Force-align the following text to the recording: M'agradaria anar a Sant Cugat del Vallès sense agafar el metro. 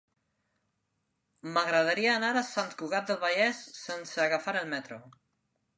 M'agradaria 1.57 2.15
anar 2.15 2.33
a 2.41 2.45
Sant 2.49 2.75
Cugat 2.81 3.13
del 3.13 3.23
Vallès 3.27 3.61
sense 3.85 4.27
agafar 4.27 4.61
el 4.65 4.71
metro. 4.77 5.05